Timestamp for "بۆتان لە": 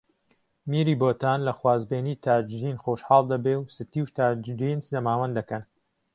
1.01-1.53